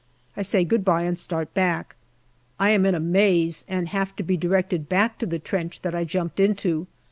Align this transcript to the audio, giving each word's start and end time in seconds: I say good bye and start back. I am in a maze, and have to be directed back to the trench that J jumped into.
I 0.35 0.41
say 0.41 0.63
good 0.63 0.83
bye 0.83 1.03
and 1.03 1.19
start 1.19 1.53
back. 1.53 1.95
I 2.59 2.71
am 2.71 2.87
in 2.87 2.95
a 2.95 2.99
maze, 2.99 3.65
and 3.67 3.87
have 3.89 4.15
to 4.15 4.23
be 4.23 4.35
directed 4.35 4.89
back 4.89 5.19
to 5.19 5.27
the 5.27 5.37
trench 5.37 5.83
that 5.83 5.93
J 5.93 6.05
jumped 6.05 6.39
into. 6.39 6.87